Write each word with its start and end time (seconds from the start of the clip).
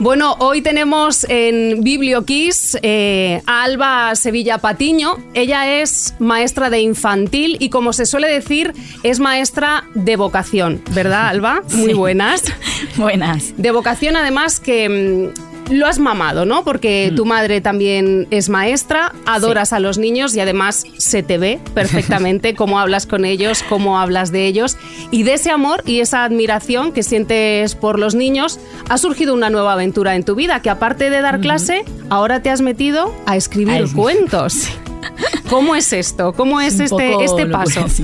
Bueno, 0.00 0.34
hoy 0.38 0.62
tenemos 0.62 1.26
en 1.28 1.82
BiblioKiss 1.82 2.78
eh, 2.80 3.42
a 3.44 3.64
Alba 3.64 4.16
Sevilla 4.16 4.56
Patiño. 4.56 5.18
Ella 5.34 5.82
es 5.82 6.14
maestra 6.18 6.70
de 6.70 6.80
infantil 6.80 7.58
y, 7.60 7.68
como 7.68 7.92
se 7.92 8.06
suele 8.06 8.26
decir, 8.26 8.72
es 9.02 9.20
maestra 9.20 9.84
de 9.92 10.16
vocación, 10.16 10.82
¿verdad, 10.92 11.28
Alba? 11.28 11.62
Muy 11.74 11.92
buenas. 11.92 12.44
buenas. 12.96 13.52
De 13.58 13.72
vocación, 13.72 14.16
además, 14.16 14.58
que 14.58 14.88
mm, 15.34 15.49
lo 15.70 15.86
has 15.86 15.98
mamado, 15.98 16.44
¿no? 16.44 16.64
Porque 16.64 17.10
mm. 17.12 17.14
tu 17.16 17.24
madre 17.24 17.60
también 17.60 18.26
es 18.30 18.48
maestra, 18.48 19.12
adoras 19.26 19.72
a 19.72 19.80
los 19.80 19.98
niños 19.98 20.34
y 20.34 20.40
además 20.40 20.84
se 20.98 21.22
te 21.22 21.38
ve 21.38 21.60
perfectamente 21.74 22.54
cómo 22.56 22.78
hablas 22.78 23.06
con 23.06 23.24
ellos, 23.24 23.62
cómo 23.68 23.98
hablas 23.98 24.32
de 24.32 24.46
ellos. 24.46 24.76
Y 25.10 25.22
de 25.22 25.34
ese 25.34 25.50
amor 25.50 25.82
y 25.86 26.00
esa 26.00 26.24
admiración 26.24 26.92
que 26.92 27.02
sientes 27.02 27.74
por 27.74 27.98
los 27.98 28.14
niños, 28.14 28.58
ha 28.88 28.98
surgido 28.98 29.34
una 29.34 29.50
nueva 29.50 29.74
aventura 29.74 30.14
en 30.16 30.24
tu 30.24 30.34
vida, 30.34 30.60
que 30.60 30.70
aparte 30.70 31.10
de 31.10 31.20
dar 31.20 31.40
clase, 31.40 31.84
ahora 32.08 32.42
te 32.42 32.50
has 32.50 32.60
metido 32.60 33.14
a 33.26 33.36
escribir 33.36 33.86
cuentos. 33.94 34.68
¿Cómo 35.50 35.74
es 35.74 35.92
esto? 35.92 36.32
¿Cómo 36.32 36.60
es, 36.60 36.78
este, 36.78 37.24
este 37.24 37.46
paso? 37.46 37.84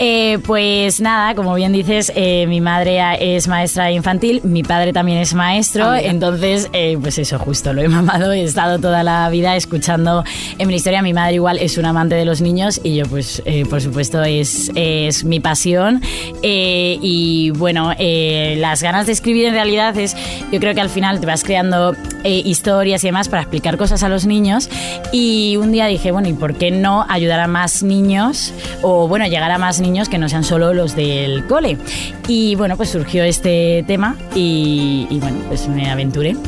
Eh, 0.00 0.38
pues 0.46 1.00
nada, 1.00 1.34
como 1.34 1.54
bien 1.54 1.72
dices, 1.72 2.12
eh, 2.14 2.46
mi 2.46 2.60
madre 2.60 3.00
es 3.20 3.48
maestra 3.48 3.90
infantil, 3.90 4.40
mi 4.44 4.62
padre 4.62 4.92
también 4.92 5.18
es 5.18 5.34
maestro, 5.34 5.86
ah, 5.86 6.00
entonces, 6.00 6.68
eh, 6.72 6.96
pues 7.00 7.18
eso, 7.18 7.38
justo 7.38 7.72
lo 7.72 7.82
he 7.82 7.88
mamado, 7.88 8.32
he 8.32 8.44
estado 8.44 8.78
toda 8.78 9.02
la 9.02 9.28
vida 9.28 9.56
escuchando 9.56 10.24
en 10.58 10.68
mi 10.68 10.76
historia. 10.76 11.02
Mi 11.02 11.12
madre 11.12 11.34
igual 11.34 11.58
es 11.58 11.76
un 11.78 11.84
amante 11.84 12.14
de 12.14 12.24
los 12.24 12.40
niños 12.40 12.80
y 12.82 12.96
yo, 12.96 13.06
pues, 13.06 13.42
por 13.68 13.80
supuesto, 13.80 14.22
es, 14.22 14.70
es 14.74 15.24
mi 15.24 15.40
pasión. 15.40 16.00
y 16.42 17.50
bueno, 17.56 17.92
las 17.98 18.82
ganas 18.82 19.06
de 19.06 19.12
escribir 19.12 19.46
en 19.46 19.54
realidad 19.54 19.96
es, 19.98 20.16
yo 20.50 20.60
creo 20.60 20.74
que 20.74 20.80
al 20.80 20.90
final 20.90 21.20
te 21.20 21.26
vas 21.26 21.44
creando 21.44 21.94
historias 22.24 23.02
y 23.04 23.08
demás 23.08 23.28
para 23.28 23.42
explicar 23.42 23.76
cosas 23.76 24.02
a 24.02 24.08
los 24.08 24.24
niños. 24.26 24.70
Y 25.12 25.56
un 25.56 25.72
día 25.72 25.86
dije, 25.86 26.12
bueno, 26.12 26.28
¿y 26.28 26.34
por 26.34 26.54
qué 26.54 26.70
no 26.70 26.77
ayudar 27.08 27.40
a 27.40 27.46
más 27.46 27.82
niños 27.82 28.52
o 28.82 29.08
bueno, 29.08 29.26
llegar 29.26 29.50
a 29.50 29.58
más 29.58 29.80
niños 29.80 30.08
que 30.08 30.18
no 30.18 30.28
sean 30.28 30.44
solo 30.44 30.74
los 30.74 30.94
del 30.94 31.46
cole? 31.46 31.78
Y 32.26 32.54
bueno, 32.56 32.76
pues 32.76 32.90
surgió 32.90 33.24
este 33.24 33.84
tema 33.86 34.16
y, 34.34 35.06
bueno, 35.20 35.38
pues 35.48 35.68
me 35.68 35.90
aventuré. 35.90 36.36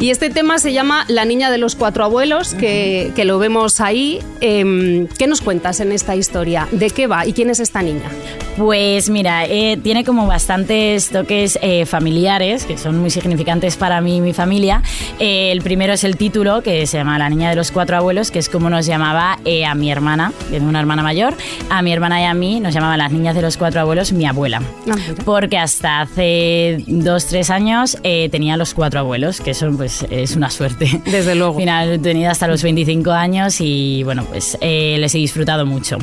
Y 0.00 0.10
este 0.10 0.30
tema 0.30 0.58
se 0.58 0.72
llama 0.72 1.04
La 1.08 1.24
niña 1.24 1.50
de 1.50 1.58
los 1.58 1.76
cuatro 1.76 2.04
abuelos, 2.04 2.54
que, 2.54 3.12
que 3.14 3.24
lo 3.24 3.38
vemos 3.38 3.80
ahí. 3.80 4.18
Em, 4.40 5.06
¿Qué 5.18 5.26
nos 5.26 5.40
cuentas 5.40 5.80
en 5.80 5.92
esta 5.92 6.16
historia? 6.16 6.68
¿De 6.72 6.90
qué 6.90 7.06
va 7.06 7.26
y 7.26 7.32
quién 7.32 7.50
es 7.50 7.60
esta 7.60 7.82
niña? 7.82 8.10
Pues 8.56 9.10
mira, 9.10 9.46
eh, 9.46 9.76
tiene 9.82 10.04
como 10.04 10.28
bastantes 10.28 11.08
toques 11.08 11.58
eh, 11.60 11.86
familiares 11.86 12.64
que 12.64 12.78
son 12.78 12.98
muy 13.00 13.10
significantes 13.10 13.76
para 13.76 14.00
mí 14.00 14.18
y 14.18 14.20
mi 14.20 14.32
familia. 14.32 14.82
Eh, 15.18 15.50
el 15.50 15.60
primero 15.60 15.92
es 15.92 16.04
el 16.04 16.16
título, 16.16 16.62
que 16.62 16.86
se 16.86 16.98
llama 16.98 17.18
La 17.18 17.28
niña 17.28 17.50
de 17.50 17.56
los 17.56 17.72
cuatro 17.72 17.96
abuelos, 17.96 18.30
que 18.30 18.38
es 18.38 18.48
como 18.48 18.70
nos 18.70 18.86
llamaba 18.86 19.38
a 19.64 19.74
mi 19.74 19.90
hermana, 19.90 20.32
que 20.50 20.56
es 20.56 20.62
una 20.62 20.80
hermana 20.80 21.02
mayor, 21.02 21.34
a 21.70 21.82
mi 21.82 21.92
hermana 21.92 22.20
y 22.20 22.24
a 22.24 22.34
mí 22.34 22.60
nos 22.60 22.74
llamaban 22.74 22.98
las 22.98 23.12
niñas 23.12 23.34
de 23.34 23.42
los 23.42 23.56
cuatro 23.56 23.80
abuelos 23.80 24.12
mi 24.12 24.26
abuela. 24.26 24.62
Ah, 24.90 24.96
porque 25.24 25.58
hasta 25.58 26.02
hace 26.02 26.82
dos, 26.86 27.26
tres 27.26 27.50
años 27.50 27.98
tenía 28.02 28.56
los 28.56 28.74
cuatro 28.74 29.00
abuelos, 29.00 29.40
que 29.40 29.50
eso 29.50 29.70
pues 29.76 30.06
es 30.10 30.36
una 30.36 30.50
suerte. 30.50 31.00
Desde 31.04 31.34
luego. 31.34 31.54
Al 31.54 31.60
final 31.60 31.92
he 31.92 31.98
tenido 31.98 32.30
hasta 32.30 32.46
los 32.46 32.62
25 32.62 33.10
años 33.10 33.60
y 33.60 34.02
bueno, 34.04 34.24
pues 34.24 34.58
les 34.60 35.14
he 35.14 35.18
disfrutado 35.18 35.66
mucho. 35.66 35.98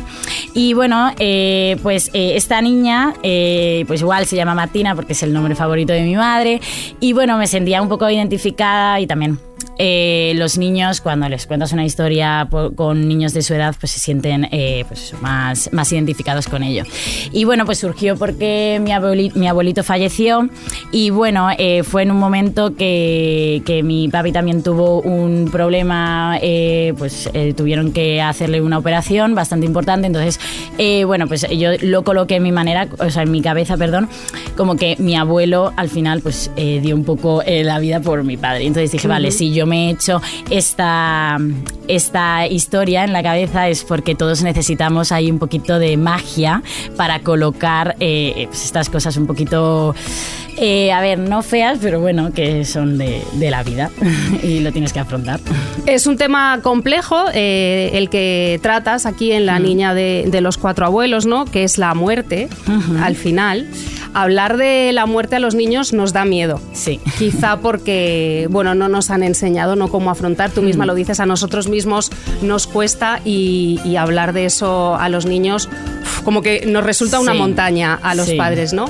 Y 0.54 0.74
bueno, 0.74 1.12
pues 1.82 2.10
esta 2.14 2.62
niña, 2.62 3.14
eh, 3.24 3.86
pues 3.88 4.02
igual 4.02 4.26
se 4.26 4.36
llama 4.36 4.56
Martina 4.56 4.96
porque 4.96 5.14
es 5.14 5.24
el 5.24 5.34
nombre 5.34 5.56
favorito 5.56 5.94
de 5.94 6.02
mi 6.02 6.16
madre. 6.16 6.62
Y 7.00 7.14
bueno, 7.14 7.38
me 7.38 7.48
sentía 7.48 7.82
un 7.82 7.90
poco 7.90 8.10
identificada 8.10 9.00
y 9.00 9.08
también 9.08 9.40
eh, 9.78 10.34
los 10.36 10.58
niños, 10.58 11.02
cuando 11.02 11.28
les 11.30 11.48
cuentas 11.48 11.74
una 11.74 11.86
historia 11.86 12.48
con 12.76 13.08
niños 13.08 13.34
de 13.34 13.42
su 13.42 13.54
edad, 13.54 13.76
pues 13.80 13.92
se 13.92 14.00
sienten 14.00 14.48
eh, 14.52 14.86
pues 14.88 15.14
más, 15.22 15.70
más 15.72 15.92
identificados 15.92 16.48
con 16.48 16.64
ello. 16.64 16.84
Y 17.32 17.46
bueno, 17.46 17.66
pues 17.66 17.80
surgió 17.80 18.16
porque 18.16 18.80
mi 18.82 18.92
abuelito, 18.92 19.40
mi 19.40 19.48
abuelito 19.48 19.84
falleció 19.84 20.50
y 20.92 21.10
bueno, 21.10 21.50
eh, 21.58 21.84
fue 21.84 22.04
en 22.04 22.12
un 22.12 22.18
momento 22.18 22.76
que, 22.76 23.64
que, 23.66 23.82
mi 23.82 24.10
papi 24.10 24.32
también 24.32 24.62
tuvo 24.62 25.02
un 25.02 25.50
problema, 25.52 26.38
pues 26.98 27.30
tuvieron 27.56 27.92
que 27.92 28.22
hacerle 28.22 28.62
una 28.62 28.78
operación 28.78 29.34
bastante 29.34 29.66
importante, 29.66 30.06
entonces, 30.06 30.40
bueno, 31.08 31.28
pues 31.28 31.48
yo 31.50 31.72
lo 31.82 32.04
coloqué 32.04 32.36
en 32.36 32.44
mi 32.44 32.52
manera, 32.52 32.88
o 33.00 33.10
sea, 33.10 33.24
en 33.24 33.32
mi 33.32 33.42
cabeza, 33.42 33.78
perdón, 33.78 34.08
como 34.56 34.76
que 34.76 34.96
mi 35.00 35.16
abuelo 35.16 35.74
al 35.78 35.90
final 35.90 36.22
pues 36.22 36.52
dio 36.56 36.96
un 36.96 37.04
poco 37.04 37.42
la 37.48 37.80
vida 37.80 38.02
por 38.02 38.24
mi 38.24 38.38
padre. 38.38 38.68
Entonces 38.68 38.92
dije, 38.92 39.08
vale, 39.08 39.32
si 39.32 39.52
yo 39.52 39.61
me 39.66 39.88
he 39.88 39.92
hecho 39.92 40.22
esta, 40.50 41.38
esta 41.88 42.48
historia 42.48 43.04
en 43.04 43.14
la 43.14 43.24
cabeza 43.24 43.70
es 43.70 43.84
porque 43.84 44.16
todos 44.16 44.44
necesitamos 44.44 45.12
ahí 45.12 45.32
un 45.32 45.40
poquito 45.40 45.80
de 45.80 45.98
magia 45.98 46.64
para 46.96 47.20
colocar 47.20 47.96
eh, 48.00 48.48
pues 48.48 48.66
estas 48.66 48.90
cosas 48.90 49.18
un 49.18 49.28
poquito, 49.28 49.96
eh, 50.58 50.92
a 50.92 51.02
ver, 51.02 51.20
no 51.20 51.42
feas, 51.42 51.80
pero 51.82 52.00
bueno, 52.00 52.32
que 52.34 52.66
son 52.66 52.98
de, 52.98 53.24
la 53.40 53.64
vida 53.64 53.90
y 54.44 54.60
lo 54.60 54.72
tienes 54.72 54.94
que 54.94 55.00
afrontar. 55.00 55.40
Es 55.86 56.08
un 56.08 56.18
tema 56.18 56.60
complejo 56.62 57.26
eh, 57.34 57.92
el 57.94 58.10
que 58.10 58.60
tratas 58.62 59.06
aquí 59.06 59.32
en 59.32 59.46
La 59.46 59.60
mm. 59.60 59.64
Niña 59.64 59.94
de, 59.94 60.42
los 60.42 60.58
Cuatro 60.58 60.86
Abuelos, 60.86 61.26
¿no? 61.26 61.46
Que 61.46 61.64
es 61.64 61.78
la 61.78 61.94
muerte 61.94 62.50
al 63.00 63.16
final 63.16 63.68
hablar 64.14 64.58
de 64.58 64.92
la 64.94 65.06
muerte 65.06 65.36
a 65.36 65.40
los 65.40 65.56
niños 65.56 65.94
nos 65.94 66.14
da 66.14 66.26
miedo. 66.26 66.60
Sí. 66.74 67.00
Quizá 67.18 67.58
porque, 67.58 68.48
bueno, 68.50 68.76
no 68.76 68.90
nos 68.90 69.10
han 69.10 69.24
enseñado 69.24 69.76
no 69.76 69.90
cómo 69.90 70.12
afrontar. 70.12 70.52
Tú 70.52 70.62
misma 70.62 70.86
mm. 70.86 70.88
lo 70.88 70.96
dices, 70.96 71.20
a 71.20 71.26
nosotros 71.26 71.68
mismos 71.68 72.12
nos 72.42 72.68
cuesta 72.68 73.20
y, 73.24 73.80
hablar 74.02 74.34
de 74.34 74.46
eso 74.46 74.96
a 74.96 75.10
los 75.10 75.28
niños 75.28 75.70
como 76.24 76.42
que 76.42 76.66
nos 76.66 76.84
resulta 76.84 77.20
una 77.20 77.36
montaña 77.36 78.00
a 78.02 78.16
los 78.16 78.32
padres, 78.32 78.74
¿no? 78.74 78.86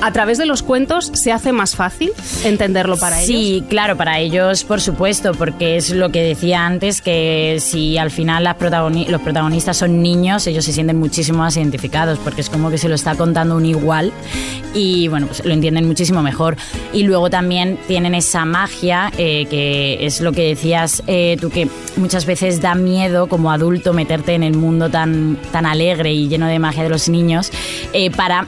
A 0.00 0.12
través 0.12 0.38
de 0.38 0.46
los 0.46 0.62
cuentos 0.62 1.10
se 1.14 1.32
hace 1.32 1.52
más 1.52 1.74
fácil 1.74 2.12
entenderlo 2.44 2.96
para 2.96 3.20
ellos. 3.20 3.26
Sí, 3.26 3.64
claro, 3.68 3.96
para 3.96 4.18
ellos, 4.20 4.64
por 4.64 4.80
supuesto, 4.80 5.32
porque 5.32 5.76
es 5.76 5.90
lo 5.90 6.10
que 6.10 6.22
decía 6.22 6.64
antes, 6.64 7.00
que 7.00 7.58
si 7.60 7.98
al 7.98 8.10
final 8.10 8.44
las 8.44 8.56
los 8.58 9.20
protagonistas 9.20 9.76
son 9.76 10.02
niños, 10.02 10.46
ellos 10.46 10.64
se 10.64 10.72
sienten 10.72 10.98
muchísimo 10.98 11.38
más 11.38 11.56
identificados, 11.56 12.18
porque 12.18 12.40
es 12.40 12.50
como 12.50 12.70
que 12.70 12.78
se 12.78 12.88
lo 12.88 12.94
está 12.94 13.16
contando 13.16 13.56
un 13.56 13.66
igual 13.66 14.12
y 14.74 15.08
bueno, 15.08 15.26
pues 15.26 15.44
lo 15.44 15.52
entienden 15.52 15.86
muchísimo 15.86 16.22
mejor. 16.22 16.56
Y 16.92 17.02
luego 17.02 17.30
también 17.30 17.78
tienen 17.86 18.14
esa 18.14 18.44
magia, 18.44 19.10
eh, 19.18 19.46
que 19.46 20.06
es 20.06 20.20
lo 20.20 20.32
que 20.32 20.48
decías 20.48 21.02
eh, 21.06 21.36
tú, 21.40 21.50
que 21.50 21.68
muchas 21.96 22.26
veces 22.26 22.60
da 22.60 22.74
miedo 22.74 23.26
como 23.26 23.50
adulto 23.50 23.92
meterte 23.92 24.34
en 24.34 24.42
el 24.42 24.56
mundo 24.56 24.90
tan, 24.90 25.38
tan 25.52 25.66
alegre 25.66 26.12
y 26.12 26.28
lleno 26.28 26.46
de 26.46 26.58
magia 26.58 26.82
de 26.82 26.88
los 26.88 27.08
niños, 27.08 27.50
eh, 27.92 28.10
para 28.10 28.46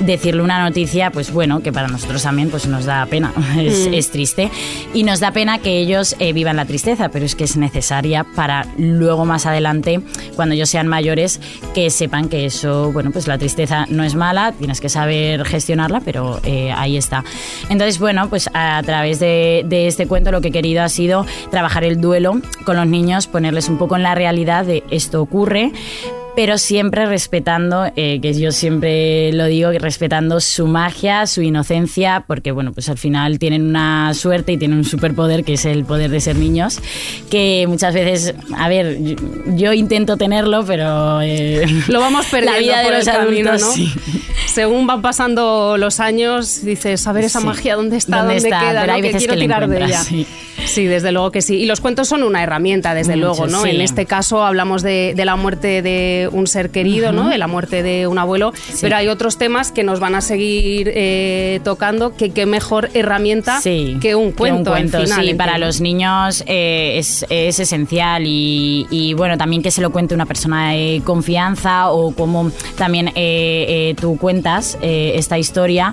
decirle 0.00 0.42
una 0.42 0.62
noticia, 0.62 1.10
pues 1.10 1.32
bueno, 1.32 1.60
que 1.60 1.72
para 1.72 1.88
nosotros 1.88 2.22
también 2.22 2.50
pues 2.50 2.66
nos 2.66 2.84
da 2.84 3.04
pena, 3.06 3.32
es, 3.58 3.88
mm. 3.88 4.12
triste. 4.12 4.50
Y 4.94 5.02
nos 5.02 5.20
da 5.20 5.32
pena 5.32 5.58
que 5.58 5.78
ellos 5.78 6.16
eh, 6.18 6.32
vivan 6.32 6.56
la 6.56 6.64
tristeza, 6.64 7.08
pero 7.08 7.24
es 7.24 7.34
que 7.34 7.44
es 7.44 7.56
necesaria 7.56 8.24
para 8.24 8.66
luego 8.76 9.24
más 9.24 9.46
adelante, 9.46 10.00
cuando 10.36 10.54
ellos 10.54 10.70
sean 10.70 10.88
mayores, 10.88 11.40
que 11.74 11.90
sepan 11.90 12.28
que 12.28 12.46
eso, 12.46 12.92
bueno, 12.92 13.10
pues 13.10 13.26
la 13.26 13.38
tristeza 13.38 13.86
no 13.88 14.04
es 14.04 14.14
mala, 14.14 14.52
tienes 14.52 14.80
que 14.80 14.88
saber 14.88 15.44
gestionarla, 15.44 16.00
pero 16.00 16.40
eh, 16.44 16.72
ahí 16.72 16.96
está. 16.96 17.24
Entonces, 17.68 17.98
bueno, 17.98 18.28
pues 18.28 18.48
a 18.54 18.82
través 18.84 19.20
de, 19.20 19.64
de 19.66 19.86
este 19.86 20.06
cuento 20.06 20.30
lo 20.30 20.40
que 20.40 20.48
he 20.48 20.52
querido 20.52 20.82
ha 20.82 20.88
sido 20.88 21.26
trabajar 21.50 21.84
el 21.84 22.00
duelo 22.00 22.40
con 22.64 22.76
los 22.76 22.86
niños, 22.86 23.26
ponerles 23.26 23.68
un 23.68 23.78
poco 23.78 23.96
en 23.96 24.02
la 24.02 24.14
realidad 24.14 24.64
de 24.64 24.82
esto 24.90 25.20
ocurre, 25.20 25.72
pero 26.38 26.56
siempre 26.56 27.04
respetando, 27.04 27.90
eh, 27.96 28.20
que 28.22 28.32
yo 28.32 28.52
siempre 28.52 29.32
lo 29.32 29.46
digo, 29.46 29.72
respetando 29.72 30.38
su 30.38 30.68
magia, 30.68 31.26
su 31.26 31.42
inocencia, 31.42 32.22
porque 32.28 32.52
bueno, 32.52 32.72
pues 32.72 32.88
al 32.88 32.96
final 32.96 33.40
tienen 33.40 33.66
una 33.66 34.14
suerte 34.14 34.52
y 34.52 34.56
tienen 34.56 34.78
un 34.78 34.84
superpoder 34.84 35.42
que 35.42 35.54
es 35.54 35.64
el 35.64 35.84
poder 35.84 36.12
de 36.12 36.20
ser 36.20 36.36
niños, 36.36 36.78
que 37.28 37.64
muchas 37.66 37.92
veces, 37.92 38.36
a 38.56 38.68
ver, 38.68 38.98
yo, 39.56 39.72
intento 39.72 40.16
tenerlo, 40.16 40.64
pero 40.64 41.20
eh, 41.22 41.66
lo 41.88 41.98
vamos 41.98 42.26
perdiendo 42.30 42.52
la 42.52 42.58
vida 42.60 42.82
de 42.82 42.98
los 42.98 43.08
adultos, 43.08 43.76
¿no? 43.76 43.84
Según 44.46 44.86
van 44.86 45.02
pasando 45.02 45.76
los 45.76 45.98
años, 45.98 46.64
dices, 46.64 47.04
a 47.08 47.12
ver 47.12 47.24
esa 47.24 47.40
magia, 47.40 47.74
¿dónde 47.74 47.96
está? 47.96 48.22
¿Dónde, 48.22 48.40
queda? 48.40 48.82
Pero 48.82 48.92
hay 48.92 49.02
veces 49.02 49.22
que, 49.22 49.26
quiero 49.26 49.40
tirar 49.40 49.68
de 49.68 49.84
ella. 49.84 50.04
Sí, 50.04 50.24
desde 50.76 51.12
luego 51.12 51.30
que 51.30 51.42
sí. 51.42 51.56
Y 51.56 51.66
los 51.66 51.80
cuentos 51.80 52.08
son 52.08 52.22
una 52.22 52.42
herramienta, 52.42 52.94
desde 52.94 53.16
luego, 53.16 53.46
¿no? 53.46 53.64
En 53.66 53.80
este 53.80 54.06
caso 54.06 54.44
hablamos 54.44 54.82
de, 54.82 55.14
la 55.16 55.36
muerte 55.36 55.82
de 55.82 56.28
un 56.32 56.46
ser 56.46 56.70
querido, 56.70 57.12
¿no? 57.12 57.28
De 57.28 57.38
la 57.38 57.46
muerte 57.46 57.82
de 57.82 58.06
un 58.06 58.18
abuelo, 58.18 58.52
pero 58.80 58.96
hay 58.96 59.08
otros 59.08 59.38
temas 59.38 59.72
que 59.72 59.84
nos 59.84 60.00
van 60.00 60.14
a 60.14 60.20
seguir 60.20 60.90
eh, 60.94 61.60
tocando, 61.64 62.14
que 62.14 62.30
qué 62.30 62.46
mejor 62.46 62.90
herramienta 62.94 63.60
que 63.62 64.14
un 64.14 64.32
cuento. 64.32 64.74
Que 64.74 64.82
un 64.82 64.90
cuento 64.90 65.06
sí, 65.06 65.34
para 65.34 65.58
los 65.58 65.80
niños 65.80 66.44
eh, 66.46 66.96
es, 66.98 67.26
esencial 67.28 68.24
y, 68.26 69.14
bueno, 69.16 69.36
también 69.36 69.62
que 69.62 69.70
se 69.70 69.80
lo 69.80 69.90
cuente 69.90 70.14
una 70.14 70.26
persona 70.26 70.72
de 70.72 71.02
confianza 71.04 71.90
o 71.90 72.12
como 72.12 72.50
también 72.76 73.12
eh, 73.14 73.94
tú 74.00 74.16
cuentas 74.18 74.78
esta 74.80 75.38
historia, 75.38 75.92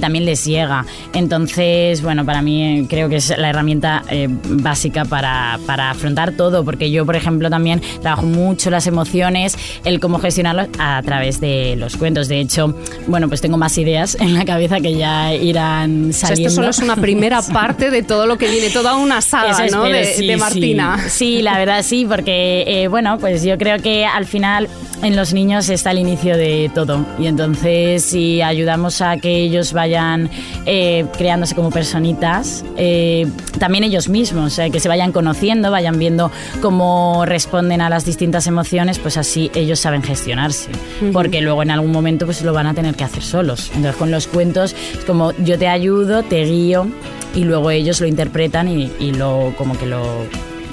también 0.00 0.24
les 0.24 0.44
llega. 0.44 0.84
Entonces, 1.12 2.02
bueno, 2.02 2.24
para 2.24 2.42
mí 2.42 2.86
creo 2.88 3.08
que 3.08 3.16
es 3.16 3.36
la 3.36 3.50
herramienta 3.50 4.02
básica 4.28 5.04
para, 5.04 5.58
para 5.66 5.90
afrontar 5.90 6.32
todo, 6.32 6.64
porque 6.64 6.90
yo, 6.90 7.04
por 7.06 7.16
ejemplo, 7.16 7.50
también 7.50 7.80
trabajo 8.00 8.26
mucho 8.26 8.70
las 8.70 8.86
emociones, 8.86 9.56
el 9.84 10.00
cómo 10.00 10.18
gestionarlas 10.18 10.68
a 10.78 11.00
través 11.02 11.40
de 11.40 11.76
los 11.76 11.96
cuentos. 11.96 12.28
De 12.28 12.40
hecho, 12.40 12.76
bueno, 13.06 13.28
pues 13.28 13.40
tengo 13.40 13.56
más 13.56 13.76
ideas 13.78 14.16
en 14.20 14.34
la 14.34 14.44
cabeza 14.44 14.80
que 14.80 14.96
ya 14.96 15.34
irán 15.34 16.12
saliendo. 16.12 16.48
esto 16.48 16.56
solo 16.56 16.70
es 16.70 16.78
una 16.78 16.96
primera 16.96 17.42
parte 17.52 17.90
de 17.90 18.02
todo 18.02 18.26
lo 18.26 18.38
que 18.38 18.48
viene, 18.48 18.70
toda 18.70 18.96
una 18.96 19.20
saga, 19.20 19.66
¿no? 19.70 19.84
de, 19.84 20.36
Martina. 20.38 20.98
Sí. 21.08 21.42
la 21.42 21.58
verdad 21.58 21.82
sí, 21.82 22.06
porque, 22.08 22.64
eh, 22.66 22.88
bueno, 22.88 23.18
pues 23.18 23.42
yo 23.42 23.56
creo 23.58 23.78
que 23.78 24.04
al 24.04 24.26
final 24.26 24.68
en 25.02 25.16
los 25.16 25.32
niños 25.32 25.68
está 25.68 25.90
el 25.90 25.98
inicio 25.98 26.36
de 26.36 26.70
todo. 26.74 27.04
Y 27.18 27.26
entonces, 27.26 28.02
si 28.02 28.42
ayudamos 28.42 29.00
a 29.00 29.16
que 29.18 29.36
ellos 29.36 29.72
vayan 29.72 30.30
eh, 30.66 31.04
creándose 31.16 31.54
como 31.54 31.70
personitas, 31.70 32.64
eh, 32.76 33.26
también 33.58 33.84
ellos 33.84 34.03
mismos, 34.08 34.60
que 34.72 34.80
se 34.80 34.88
vayan 34.88 35.12
conociendo, 35.12 35.70
vayan 35.70 35.98
viendo 35.98 36.30
cómo 36.60 37.24
responden 37.26 37.80
a 37.80 37.88
las 37.88 38.04
distintas 38.04 38.46
emociones, 38.46 38.98
pues 38.98 39.16
así 39.16 39.50
ellos 39.54 39.80
saben 39.80 40.02
gestionarse. 40.02 40.70
Porque 41.12 41.40
luego 41.40 41.62
en 41.62 41.70
algún 41.70 41.92
momento 41.92 42.26
pues 42.26 42.42
lo 42.42 42.52
van 42.52 42.66
a 42.66 42.74
tener 42.74 42.94
que 42.94 43.04
hacer 43.04 43.22
solos. 43.22 43.70
Entonces, 43.74 43.96
con 43.96 44.10
los 44.10 44.26
cuentos 44.26 44.74
es 44.96 45.04
como 45.04 45.32
yo 45.38 45.58
te 45.58 45.68
ayudo, 45.68 46.22
te 46.22 46.44
guío 46.44 46.86
y 47.34 47.44
luego 47.44 47.70
ellos 47.70 48.00
lo 48.00 48.06
interpretan 48.06 48.68
y, 48.68 48.90
y 48.98 49.12
lo 49.12 49.54
como 49.56 49.76
que 49.78 49.86
lo 49.86 50.02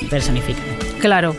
personifican. 0.10 0.66
Claro, 1.00 1.36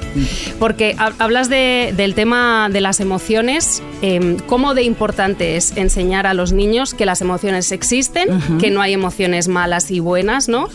porque 0.59 0.97
hablas 0.99 1.49
del 1.49 2.15
tema 2.15 2.69
de 2.71 2.81
las 2.81 2.99
emociones, 2.99 3.81
eh, 4.03 4.37
cómo 4.47 4.75
de 4.75 4.83
importante 4.83 5.57
es 5.57 5.77
enseñar 5.77 6.27
a 6.27 6.35
los 6.35 6.53
niños 6.53 6.95
que 6.95 7.07
las 7.07 7.21
emociones 7.21 7.71
existen, 7.71 8.59
que 8.59 8.71
no 8.71 8.83
hay 8.83 8.93
emociones 8.93 9.47
malas 9.47 9.91
y 9.93 10.01
buenas, 10.01 10.49
¿no? 10.49 10.69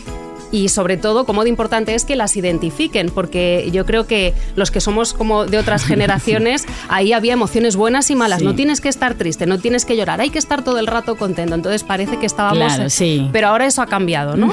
Y 0.52 0.68
sobre 0.68 0.96
todo 0.96 1.24
cómo 1.24 1.44
de 1.44 1.50
importante 1.50 1.94
es 1.94 2.04
que 2.04 2.16
las 2.16 2.36
identifiquen, 2.36 3.10
porque 3.10 3.68
yo 3.72 3.84
creo 3.84 4.06
que 4.06 4.34
los 4.56 4.70
que 4.70 4.80
somos 4.80 5.14
como 5.14 5.46
de 5.46 5.58
otras 5.58 5.84
generaciones, 5.86 6.66
ahí 6.88 7.12
había 7.12 7.32
emociones 7.32 7.76
buenas 7.76 8.10
y 8.10 8.14
malas. 8.14 8.42
No 8.42 8.54
tienes 8.54 8.80
que 8.80 8.88
estar 8.88 9.14
triste, 9.14 9.46
no 9.46 9.58
tienes 9.58 9.84
que 9.84 9.96
llorar, 9.96 10.20
hay 10.20 10.30
que 10.30 10.38
estar 10.38 10.62
todo 10.62 10.78
el 10.78 10.86
rato 10.86 11.16
contento. 11.16 11.54
Entonces 11.54 11.84
parece 11.84 12.18
que 12.18 12.26
estábamos... 12.26 12.74
Claro, 12.74 12.90
sí. 12.90 13.28
Pero 13.32 13.48
ahora 13.48 13.66
eso 13.66 13.82
ha 13.82 13.86
cambiado, 13.86 14.36
¿no? 14.36 14.52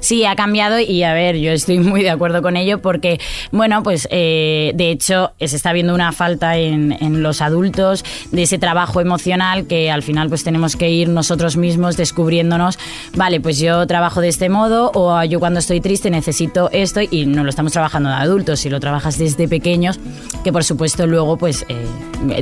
Sí, 0.00 0.24
ha 0.24 0.36
cambiado 0.36 0.80
y 0.80 1.02
a 1.02 1.12
ver, 1.12 1.36
yo 1.36 1.52
estoy 1.52 1.78
muy 1.78 2.02
de 2.02 2.10
acuerdo 2.10 2.42
con 2.42 2.56
ello 2.56 2.80
porque, 2.80 3.20
bueno, 3.50 3.82
pues 3.82 4.08
eh, 4.10 4.72
de 4.74 4.90
hecho 4.90 5.32
se 5.38 5.56
está 5.56 5.72
viendo 5.72 5.94
una 5.94 6.12
falta 6.12 6.56
en, 6.56 6.92
en 7.00 7.22
los 7.22 7.40
adultos 7.40 8.04
de 8.30 8.42
ese 8.42 8.58
trabajo 8.58 9.00
emocional 9.00 9.66
que 9.66 9.90
al 9.90 10.02
final 10.02 10.28
pues 10.28 10.44
tenemos 10.44 10.76
que 10.76 10.90
ir 10.90 11.08
nosotros 11.08 11.56
mismos 11.56 11.96
descubriéndonos, 11.96 12.78
vale, 13.14 13.40
pues 13.40 13.58
yo 13.58 13.86
trabajo 13.86 14.20
de 14.20 14.28
este 14.28 14.48
modo 14.48 14.90
o 14.94 15.11
yo 15.28 15.40
cuando 15.40 15.60
estoy 15.60 15.80
triste 15.80 16.10
necesito 16.10 16.70
esto 16.72 17.00
y 17.00 17.26
no 17.26 17.44
lo 17.44 17.50
estamos 17.50 17.72
trabajando 17.72 18.08
de 18.08 18.16
adultos, 18.16 18.60
si 18.60 18.70
lo 18.70 18.80
trabajas 18.80 19.18
desde 19.18 19.48
pequeños, 19.48 19.98
que 20.44 20.52
por 20.52 20.64
supuesto 20.64 21.06
luego 21.06 21.36
pues 21.36 21.64
eh, 21.68 21.86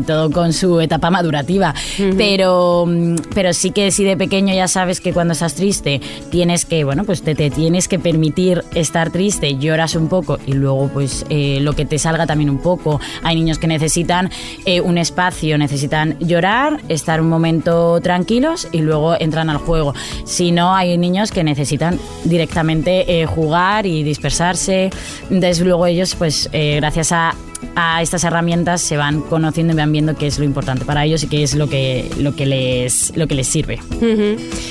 todo 0.07 0.31
con 0.31 0.53
su 0.53 0.81
etapa 0.81 1.11
madurativa, 1.11 1.75
pero, 2.17 2.87
pero 3.35 3.53
sí 3.53 3.71
que 3.71 3.91
si 3.91 4.05
de 4.05 4.17
pequeño 4.17 4.55
ya 4.55 4.69
sabes 4.69 5.01
que 5.01 5.13
cuando 5.13 5.33
estás 5.33 5.55
triste 5.55 6.01
tienes 6.31 6.65
que, 6.65 6.85
bueno, 6.85 7.05
pues 7.05 7.23
te, 7.23 7.35
tienes 7.51 7.89
que 7.89 7.99
permitir 7.99 8.65
estar 8.75 9.11
triste, 9.11 9.57
lloras 9.57 9.95
un 9.95 10.09
poco 10.09 10.39
y 10.47 10.53
luego 10.53 10.89
pues 10.89 11.25
eh, 11.31 11.59
lo 11.61 11.75
que 11.75 11.85
te 11.85 11.99
salga 11.99 12.27
también 12.27 12.51
un 12.51 12.59
poco. 12.59 13.01
Hay 13.23 13.37
niños 13.37 13.59
que 13.59 13.67
necesitan 13.67 14.31
eh, 14.65 14.81
un 14.81 14.99
espacio, 14.99 15.59
necesitan 15.59 16.19
llorar, 16.21 16.81
estar 16.89 17.21
un 17.21 17.29
momento 17.29 18.01
tranquilos 18.01 18.69
y 18.73 18.79
luego 18.79 19.19
entran 19.19 19.51
al 19.51 19.59
juego. 19.59 19.95
Si 20.25 20.53
no, 20.53 20.75
hay 20.75 20.97
niños 20.99 21.31
que 21.31 21.45
necesitan 21.45 21.99
directamente 22.25 23.21
eh, 23.21 23.27
jugar 23.27 23.87
y 23.87 24.03
dispersarse. 24.03 24.91
Entonces 25.31 25.61
luego 25.61 25.87
ellos, 25.87 26.15
pues 26.15 26.49
eh, 26.53 26.77
gracias 26.77 27.13
a 27.13 27.35
a 27.77 28.03
estas 28.03 28.25
herramientas 28.25 28.81
se 28.81 28.97
van 28.97 29.21
conociendo 29.23 29.73
y 29.73 29.77
van 29.77 29.93
viendo 29.93 30.15
qué 30.17 30.27
es 30.27 30.39
lo 30.39 30.45
importante 30.45 30.85
para 30.85 31.05
ellos 31.05 31.23
y 31.23 31.29
qué 31.29 31.43
es 31.43 31.55
lo 31.55 31.69
que, 31.69 32.11
lo 32.19 32.35
que, 32.35 32.47
les, 32.47 33.17
lo 33.17 33.27
que 33.27 33.35
les 33.35 33.47
sirve. 33.47 33.81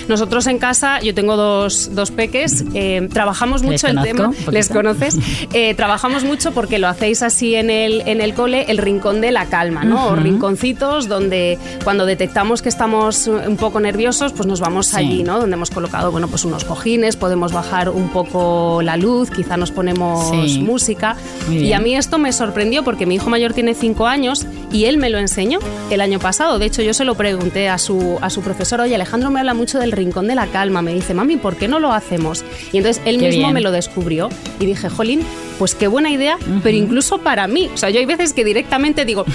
Nosotros 0.08 0.48
en 0.48 0.60
casa, 0.60 1.00
yo 1.02 1.14
tengo 1.14 1.36
dos, 1.36 1.96
dos 1.96 2.12
peques, 2.12 2.66
eh, 2.74 3.08
trabajamos 3.12 3.64
mucho 3.64 3.88
el 3.88 4.02
tema, 4.02 4.32
¿les 4.52 4.70
conoces? 4.70 5.18
Eh, 5.54 5.74
trabajamos 5.76 6.24
mucho 6.24 6.52
porque 6.52 6.80
lo 6.80 6.88
hacéis 6.88 7.24
así 7.24 7.56
en 7.56 7.70
el, 7.70 8.02
en 8.06 8.22
el 8.22 8.34
cole, 8.34 8.66
el 8.70 8.78
rincón 8.78 9.22
de 9.22 9.32
la 9.32 9.46
calma, 9.46 9.84
¿no? 9.84 10.16
rinconcitos 10.16 11.08
donde 11.08 11.58
cuando 11.84 12.06
detectamos 12.06 12.62
que 12.62 12.70
estamos 12.70 13.28
un 13.28 13.58
poco 13.58 13.80
nerviosos, 13.80 14.34
pues 14.34 14.48
nos 14.48 14.60
vamos 14.60 14.94
allí, 14.94 15.24
¿no? 15.24 15.40
Donde 15.40 15.56
hemos 15.56 15.70
colocado, 15.70 16.12
bueno, 16.12 16.28
pues 16.28 16.46
unos 16.46 16.66
cojines, 16.66 17.16
podemos 17.16 17.52
bajar 17.52 17.90
un 17.90 18.10
poco 18.10 18.82
la 18.82 18.98
luz, 18.98 19.30
quizá 19.30 19.58
nos 19.58 19.72
ponemos 19.72 20.32
música. 20.60 21.16
Y 21.50 21.74
a 21.74 21.80
mí 21.80 21.96
esto 21.96 22.18
me 22.18 22.32
sorprendió 22.32 22.79
porque 22.84 23.06
mi 23.06 23.16
hijo 23.16 23.30
mayor 23.30 23.54
tiene 23.54 23.74
cinco 23.74 24.08
años 24.08 24.46
y 24.72 24.86
él 24.86 24.98
me 24.98 25.10
lo 25.10 25.18
enseñó 25.18 25.60
el 25.90 26.02
año 26.02 26.20
pasado. 26.20 26.60
De 26.60 26.66
hecho, 26.66 26.82
yo 26.82 26.94
se 26.94 27.06
lo 27.06 27.16
pregunté 27.16 27.70
a 27.70 27.78
su, 27.78 28.18
a 28.22 28.30
su 28.30 28.42
profesor, 28.42 28.82
oye, 28.82 28.96
Alejandro 28.96 29.30
me 29.32 29.40
habla 29.40 29.54
mucho 29.54 29.80
del 29.80 29.92
rincón 29.92 30.28
de 30.28 30.36
la 30.36 30.48
calma. 30.48 30.82
Me 30.82 30.94
dice, 30.94 31.14
mami, 31.14 31.38
¿por 31.38 31.56
qué 31.56 31.68
no 31.68 31.80
lo 31.80 31.92
hacemos? 31.94 32.44
Y 32.72 32.78
entonces 32.78 33.02
él 33.06 33.20
mismo 33.20 33.52
me 33.52 33.62
lo 33.62 33.72
descubrió 33.72 34.30
y 34.60 34.66
dije, 34.66 34.90
jolín, 34.90 35.22
pues 35.60 35.76
qué 35.76 35.88
buena 35.88 36.10
idea, 36.10 36.38
pero 36.64 36.78
incluso 36.78 37.18
para 37.18 37.48
mí. 37.48 37.70
O 37.74 37.78
sea, 37.78 37.90
yo 37.90 38.00
hay 38.00 38.06
veces 38.06 38.34
que 38.34 38.46
directamente 38.46 39.04
digo, 39.04 39.26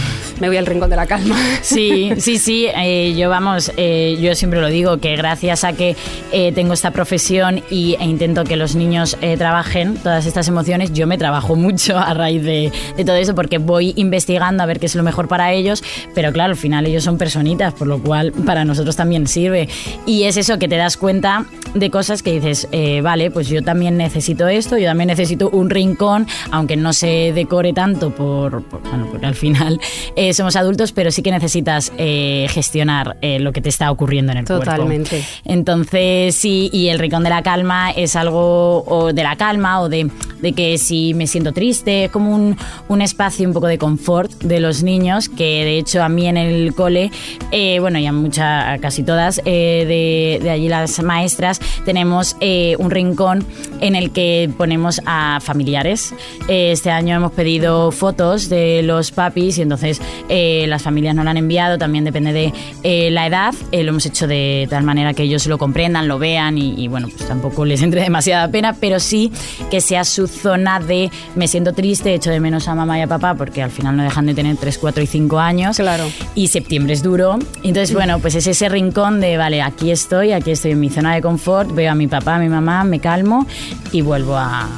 me 0.40 0.48
voy 0.48 0.56
al 0.56 0.66
rincón 0.66 0.90
de 0.90 0.96
la 0.96 1.06
calma. 1.06 1.36
Sí, 1.62 2.10
sí, 2.18 2.38
sí. 2.38 2.66
Eh, 2.76 3.14
yo 3.16 3.28
vamos, 3.28 3.72
eh, 3.76 4.16
yo 4.20 4.34
siempre 4.34 4.60
lo 4.60 4.68
digo, 4.68 4.98
que 4.98 5.16
gracias 5.16 5.64
a 5.64 5.72
que 5.72 5.96
eh, 6.32 6.52
tengo 6.52 6.72
esta 6.72 6.90
profesión 6.90 7.62
y, 7.70 7.96
e 8.00 8.04
intento 8.04 8.44
que 8.44 8.56
los 8.56 8.74
niños 8.74 9.16
trabajen 9.38 9.96
todas 9.96 10.26
estas 10.26 10.48
emociones, 10.48 10.92
yo 10.92 11.06
me 11.06 11.18
trabajo 11.18 11.56
mucho 11.56 11.98
a 11.98 12.14
raíz 12.14 12.42
de, 12.42 12.72
de 12.96 13.04
todo 13.04 13.16
eso 13.16 13.34
porque 13.34 13.58
voy 13.58 13.92
investigando 13.96 14.62
a 14.62 14.66
ver 14.66 14.80
qué 14.80 14.86
es 14.86 14.94
lo 14.94 15.02
mejor 15.24 15.28
para 15.28 15.52
ellos, 15.52 15.82
pero 16.14 16.32
claro, 16.32 16.52
al 16.52 16.56
final 16.56 16.86
ellos 16.86 17.04
son 17.04 17.18
personitas, 17.18 17.74
por 17.74 17.86
lo 17.86 17.98
cual 18.00 18.32
para 18.32 18.64
nosotros 18.64 18.96
también 18.96 19.26
sirve. 19.26 19.68
Y 20.06 20.24
es 20.24 20.36
eso 20.36 20.58
que 20.58 20.68
te 20.68 20.76
das 20.76 20.96
cuenta 20.96 21.46
de 21.74 21.90
cosas 21.90 22.22
que 22.22 22.32
dices, 22.32 22.68
eh, 22.72 23.00
vale, 23.00 23.30
pues 23.30 23.48
yo 23.48 23.62
también 23.62 23.96
necesito 23.96 24.48
esto, 24.48 24.78
yo 24.78 24.86
también 24.86 25.08
necesito 25.08 25.50
un 25.50 25.70
rincón, 25.70 26.26
aunque 26.50 26.76
no 26.76 26.92
se 26.92 27.32
decore 27.34 27.72
tanto 27.72 28.10
por, 28.10 28.62
bueno, 28.68 29.08
porque 29.10 29.26
al 29.26 29.34
final 29.34 29.80
eh, 30.16 30.32
somos 30.32 30.56
adultos, 30.56 30.92
pero 30.92 31.10
sí 31.10 31.22
que 31.22 31.30
necesitas 31.30 31.92
eh, 31.98 32.46
gestionar 32.50 33.16
lo 33.22 33.52
que 33.52 33.60
te 33.60 33.68
está 33.68 33.90
ocurriendo 33.90 34.32
en 34.32 34.38
el 34.38 34.44
cuerpo. 34.44 34.64
Totalmente. 34.64 35.24
Entonces, 35.44 36.34
sí, 36.34 36.70
y 36.72 36.88
el 36.88 36.98
rincón 36.98 37.24
de 37.24 37.30
la 37.30 37.42
calma 37.42 37.90
es 37.90 38.16
algo, 38.16 38.84
o 38.86 39.12
de 39.12 39.22
la 39.22 39.36
calma, 39.36 39.80
o 39.80 39.88
de, 39.88 40.10
de 40.40 40.52
que 40.52 40.78
si 40.78 41.14
me 41.14 41.26
siento 41.26 41.52
triste, 41.52 42.04
es 42.04 42.10
como 42.10 42.34
un, 42.34 42.56
un 42.88 43.02
espacio 43.02 43.46
un 43.46 43.54
poco 43.54 43.66
de 43.66 43.78
confort 43.78 44.30
de 44.42 44.60
los 44.60 44.82
niños, 44.82 45.13
que 45.28 45.64
de 45.64 45.78
hecho 45.78 46.02
a 46.02 46.08
mí 46.08 46.26
en 46.26 46.36
el 46.36 46.74
cole, 46.74 47.10
eh, 47.50 47.78
bueno, 47.80 47.98
y 47.98 48.06
a 48.06 48.12
muchas, 48.12 48.80
casi 48.80 49.02
todas 49.02 49.40
eh, 49.44 50.40
de, 50.42 50.50
allí 50.50 50.68
las 50.68 51.02
maestras, 51.02 51.60
tenemos 51.84 52.36
eh, 52.40 52.76
un 52.78 52.90
rincón 52.90 53.46
en 53.80 53.94
el 53.94 54.10
que 54.10 54.50
ponemos 54.56 55.00
a 55.06 55.38
familiares. 55.40 56.14
este 56.48 56.90
año 56.90 57.16
hemos 57.16 57.32
pedido 57.32 57.90
fotos 57.90 58.48
de 58.48 58.82
los 58.82 59.10
papis 59.10 59.58
y 59.58 59.62
entonces 59.62 60.00
las 60.28 60.82
familias 60.82 61.14
nos 61.14 61.24
lo 61.24 61.30
han 61.30 61.36
enviado, 61.36 61.78
también 61.78 62.04
depende 62.04 62.32
de 62.32 63.10
la 63.10 63.26
edad, 63.26 63.54
lo 63.72 63.78
hemos 63.88 64.06
hecho 64.06 64.26
de 64.26 64.66
tal 64.70 64.84
manera 64.84 65.14
que 65.14 65.24
ellos 65.24 65.46
lo 65.46 65.58
comprendan, 65.58 66.08
lo 66.08 66.18
vean 66.18 66.58
y, 66.58 66.74
y 66.82 66.88
bueno, 66.88 67.08
pues 67.08 67.28
tampoco 67.28 67.64
les 67.64 67.82
entre 67.82 68.02
demasiada 68.02 68.48
pena, 68.48 68.76
pero 68.78 69.00
sí 69.00 69.30
que 69.70 69.80
sea 69.80 70.04
su 70.04 70.26
zona 70.26 70.80
de 70.80 71.10
me 71.34 71.48
siento 71.48 71.72
triste, 71.72 72.14
echo 72.14 72.30
de 72.30 72.40
menos 72.40 72.68
a 72.68 72.74
mamá 72.74 72.98
y 72.98 73.02
a 73.02 73.06
papá 73.06 73.34
porque 73.34 73.62
al 73.62 73.70
final 73.70 73.96
no 73.96 74.02
dejan 74.02 74.26
de 74.26 74.34
tener 74.34 74.56
3, 74.56 74.78
4 74.78 75.02
y 75.04 75.06
5 75.06 75.38
años. 75.38 75.76
Claro. 75.76 76.04
Y 76.34 76.48
septiembre 76.48 76.94
es 76.94 77.02
duro. 77.02 77.38
Entonces, 77.62 77.94
bueno, 77.94 78.18
pues 78.18 78.34
es 78.34 78.46
ese 78.46 78.68
rincón 78.68 79.20
de, 79.20 79.36
vale, 79.36 79.62
aquí 79.62 79.90
estoy, 79.90 80.32
aquí 80.32 80.50
estoy 80.50 80.72
en 80.72 80.80
mi 80.80 80.90
zona 80.90 81.14
de 81.14 81.22
confort, 81.22 81.72
veo 81.72 81.92
a 81.92 81.94
mi 81.94 82.08
papá, 82.08 82.36
a 82.36 82.38
mi 82.38 82.48
mamá, 82.48 82.84
me 82.84 83.00
calmo 83.00 83.46
y 83.92 84.00
vuelvo 84.00 84.36
a... 84.36 84.68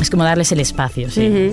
Es 0.00 0.10
como 0.10 0.24
darles 0.24 0.50
el 0.50 0.60
espacio, 0.60 1.10
sí. 1.10 1.52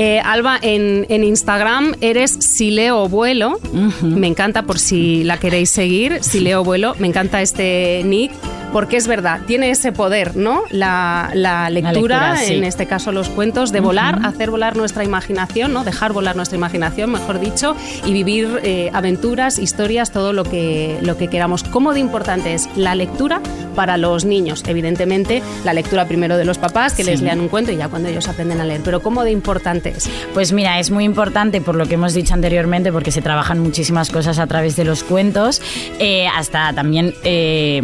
Eh, 0.00 0.20
Alba, 0.24 0.60
en, 0.62 1.24
Instagram 1.24 1.96
eres 2.00 2.30
Sileo 2.38 3.08
Vuelo. 3.08 3.58
Me 4.00 4.28
encanta 4.28 4.62
por 4.62 4.78
si 4.78 5.24
la 5.24 5.38
queréis 5.40 5.70
seguir. 5.70 6.22
Sileo 6.22 6.62
Vuelo. 6.62 6.94
Me 7.00 7.08
encanta 7.08 7.42
este 7.42 8.02
nick 8.04 8.30
porque 8.72 8.96
es 8.96 9.06
verdad, 9.06 9.40
tiene 9.46 9.70
ese 9.70 9.92
poder, 9.92 10.36
¿no? 10.36 10.62
La, 10.70 11.30
lectura, 11.70 12.44
en 12.44 12.64
este 12.64 12.86
caso 12.86 13.12
los 13.12 13.28
cuentos, 13.28 13.72
de 13.72 13.80
volar, 13.80 14.20
hacer 14.24 14.50
volar 14.50 14.76
nuestra 14.76 15.04
imaginación, 15.04 15.72
¿no? 15.72 15.84
Dejar 15.84 16.12
volar 16.12 16.36
nuestra 16.36 16.56
imaginación, 16.58 17.10
mejor 17.10 17.40
dicho, 17.40 17.74
y 18.04 18.12
vivir 18.12 18.60
eh, 18.62 18.90
aventuras, 18.92 19.58
historias, 19.58 20.12
todo 20.12 20.32
lo 20.32 20.44
que, 20.44 20.98
lo 21.02 21.16
que 21.16 21.28
queramos. 21.28 21.64
¿Cómo 21.64 21.94
de 21.94 22.00
importante 22.00 22.54
es 22.54 22.68
la 22.76 22.94
lectura 22.94 23.40
para 23.74 23.96
los 23.96 24.24
niños? 24.24 24.62
Evidentemente, 24.66 25.42
la 25.64 25.72
lectura 25.72 26.06
primero 26.06 26.36
de 26.36 26.44
los 26.44 26.58
papás, 26.58 26.94
que 26.94 27.04
les 27.04 27.22
lean 27.22 27.40
un 27.40 27.48
cuento 27.48 27.72
y 27.72 27.76
ya 27.76 27.88
cuando 27.88 28.08
ellos 28.08 28.28
aprenden 28.28 28.60
a 28.60 28.64
leer. 28.64 28.82
Pero 28.84 29.00
¿cómo 29.00 29.24
de 29.24 29.30
importante 29.30 29.87
es? 29.88 30.08
Pues 30.34 30.52
mira, 30.52 30.78
es 30.78 30.90
muy 30.90 31.04
importante 31.04 31.60
por 31.60 31.74
lo 31.74 31.86
que 31.86 31.94
hemos 31.94 32.14
dicho 32.14 32.34
anteriormente, 32.34 32.92
porque 32.92 33.10
se 33.10 33.22
trabajan 33.22 33.58
muchísimas 33.60 34.10
cosas 34.10 34.38
a 34.38 34.46
través 34.46 34.76
de 34.76 34.84
los 34.84 35.02
cuentos, 35.04 35.60
eh, 35.98 36.26
hasta 36.28 36.72
también, 36.72 37.14
eh, 37.24 37.82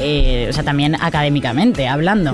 eh, 0.00 0.46
o 0.48 0.52
sea, 0.52 0.62
también 0.62 0.94
académicamente 1.00 1.88
hablando. 1.88 2.32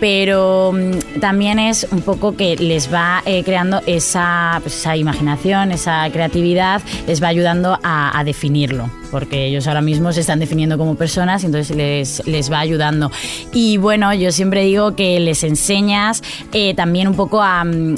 pero 0.00 0.72
mm, 0.72 1.20
también 1.20 1.58
es 1.58 1.86
un 1.90 2.02
poco 2.02 2.36
que 2.36 2.56
les 2.56 2.92
va 2.92 3.22
creando 3.44 3.80
esa, 3.86 4.58
pues, 4.62 4.76
esa 4.76 4.96
imaginación, 4.96 5.72
esa 5.72 6.08
creatividad, 6.10 6.82
les 7.06 7.22
va 7.22 7.28
ayudando 7.28 7.78
a, 7.82 8.18
a 8.18 8.24
definirlo 8.24 8.90
porque 9.10 9.46
ellos 9.46 9.66
ahora 9.66 9.80
mismo 9.80 10.12
se 10.12 10.20
están 10.20 10.38
definiendo 10.38 10.78
como 10.78 10.94
personas 10.94 11.42
y 11.42 11.46
entonces 11.46 11.76
les, 11.76 12.26
les 12.26 12.50
va 12.50 12.60
ayudando. 12.60 13.10
Y 13.52 13.76
bueno, 13.76 14.12
yo 14.14 14.32
siempre 14.32 14.64
digo 14.64 14.96
que 14.96 15.20
les 15.20 15.44
enseñas 15.44 16.22
eh, 16.52 16.74
también 16.74 17.08
un 17.08 17.14
poco 17.14 17.42
a, 17.42 17.64
mm, 17.64 17.96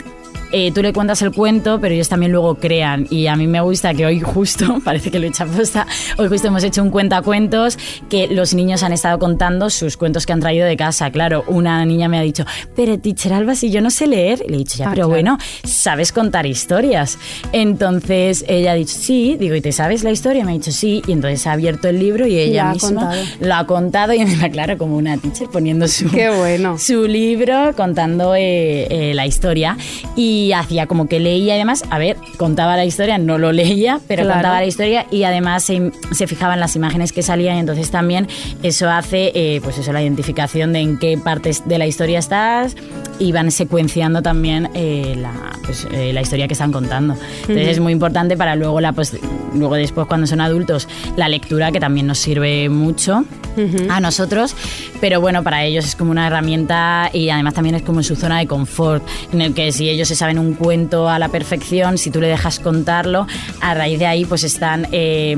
eh, 0.53 0.73
tú 0.73 0.83
le 0.83 0.93
cuentas 0.93 1.21
el 1.23 1.33
cuento, 1.33 1.79
pero 1.81 1.95
ellos 1.95 2.09
también 2.09 2.33
luego 2.33 2.55
crean. 2.57 3.07
Y 3.11 3.27
a 3.27 3.37
mí 3.37 3.47
me 3.47 3.61
gusta 3.61 3.93
que 3.95 4.07
hoy 4.07 4.21
justo, 4.21 4.81
parece 4.85 5.11
que 5.11 5.19
lo 5.19 5.27
he 5.27 5.29
hecho 5.29 5.47
posta, 5.47 5.87
hoy 6.17 6.29
justo 6.29 6.49
hemos 6.49 6.65
hecho 6.65 6.83
un 6.83 6.91
cuentacuentos 6.91 7.79
que 8.09 8.29
los 8.29 8.55
niños 8.55 8.83
han 8.83 8.93
estado 8.93 9.19
contando 9.19 9.71
sus 9.71 9.97
cuentos 9.97 10.27
que 10.27 10.33
han 10.33 10.41
traído 10.41 10.67
de 10.67 10.77
casa. 10.77 11.11
Claro, 11.11 11.45
una 11.49 11.85
niña 11.85 12.09
me 12.09 12.19
ha 12.19 12.23
dicho, 12.23 12.45
pero 12.75 12.99
teacher 12.99 13.33
Alba, 13.33 13.55
si 13.55 13.71
yo 13.71 13.81
no 13.81 13.91
sé 13.91 14.07
leer, 14.07 14.43
le 14.49 14.55
he 14.55 14.59
dicho, 14.59 14.79
ya, 14.79 14.89
ah, 14.89 14.91
pero 14.95 15.09
bueno, 15.09 15.39
sabes 15.65 16.13
contar 16.13 16.47
historias. 16.47 17.19
Entonces 17.53 18.45
ella 18.49 18.73
ha 18.73 18.75
dicho, 18.75 18.97
sí, 18.99 19.37
digo, 19.39 19.55
¿y 19.55 19.61
te 19.61 19.73
sabes 19.73 20.03
la 20.03 20.11
historia? 20.11 20.45
Me 20.45 20.53
ha 20.53 20.55
dicho, 20.55 20.73
sí, 20.73 21.03
y 21.07 21.13
entonces 21.13 21.47
ha 21.47 21.53
abierto 21.53 21.89
el 21.89 21.99
libro 21.99 22.27
y 22.27 22.39
ella 22.39 22.73
misma 22.73 23.15
lo 23.41 23.55
ha 23.55 23.67
contado 23.67 24.15
y 24.15 24.19
me 24.25 24.37
da 24.37 24.49
claro 24.49 24.79
como 24.79 24.97
una 24.97 25.19
teacher 25.19 25.49
poniendo 25.49 25.89
su, 25.89 26.11
Qué 26.11 26.31
bueno. 26.31 26.79
su 26.79 27.07
libro, 27.07 27.75
contando 27.77 28.35
eh, 28.35 28.87
eh, 28.91 29.15
la 29.15 29.27
historia. 29.27 29.77
Y 30.17 30.38
y 30.39 30.53
hacía 30.53 30.87
como 30.87 31.09
que 31.09 31.19
leía 31.19 31.57
y 31.57 31.59
demás. 31.59 31.85
A 31.91 31.99
ver, 31.99 32.17
contaba 32.37 32.77
la 32.77 32.85
historia, 32.85 33.19
no 33.19 33.39
lo 33.39 33.53
leía, 33.53 34.01
pero 34.07 34.23
contaba 34.23 34.61
la 34.61 34.67
historia 34.67 35.07
y 35.11 35.25
además 35.25 35.65
se, 35.65 35.91
se, 36.13 36.27
fijaba 36.27 36.55
en 36.55 36.61
las 36.61 36.77
imágenes 36.77 37.13
que 37.13 37.23
salían 37.23 37.57
y 37.57 37.61
entonces 37.61 37.91
también 37.91 38.29
eso 38.63 38.89
hace, 38.89 39.33
eh, 39.35 39.61
pues 39.63 39.79
eso, 39.79 39.93
la 39.93 40.03
identificación 40.03 40.73
de 40.73 40.81
en 40.81 40.99
qué 40.99 41.19
partes 41.19 41.67
de 41.67 41.79
la 41.79 41.87
historia 41.87 42.19
estás 42.19 42.77
y 43.19 43.33
van 43.33 43.51
secuenciando 43.51 44.23
también 44.23 44.71
eh, 44.75 45.15
la, 45.17 45.33
pues, 45.65 45.87
eh, 45.93 46.13
la, 46.13 46.21
historia 46.21 46.47
que 46.47 46.53
están 46.53 46.73
contando. 46.73 47.15
Entonces 47.43 47.69
es 47.69 47.81
muy 47.81 47.93
importante 47.93 48.37
para 48.37 48.55
luego, 48.55 48.81
la, 48.81 48.93
pues, 48.93 49.17
luego 49.55 49.75
después 49.75 50.07
cuando 50.07 50.27
son 50.27 50.41
adultos, 50.41 50.89
la 51.17 51.29
lectura 51.29 51.73
que 51.73 51.81
también 51.81 52.07
nos 52.07 52.19
sirve 52.19 52.69
mucho 52.69 53.25
a 53.89 54.01
nosotros, 54.01 54.55
pero 55.01 55.21
bueno, 55.21 55.43
para 55.43 55.65
ellos 55.65 55.85
es 55.85 55.97
como 55.97 56.13
una 56.13 56.29
herramienta 56.29 57.11
y 57.13 57.29
además 57.31 57.55
también 57.55 57.75
es 57.75 57.83
como 57.83 58.05
su 58.05 58.15
zona 58.15 58.39
de 58.39 58.47
confort, 58.47 59.05
en 59.33 59.41
el 59.41 59.53
que 59.53 59.73
si 59.73 59.89
ellos 59.89 60.07
se 60.07 60.15
saben 60.15 60.39
en 60.39 60.47
un 60.47 60.55
cuento 60.55 61.09
a 61.09 61.19
la 61.19 61.29
perfección, 61.29 61.99
si 61.99 62.13
tú 62.13 62.21
le 62.21 62.29
dejas 62.29 62.61
contarlo, 62.61 63.27
a 63.61 63.75
raíz 63.75 63.99
de 63.99 64.07
ahí 64.07 64.25
pues 64.25 64.45
están... 64.45 64.87
Eh, 64.93 65.37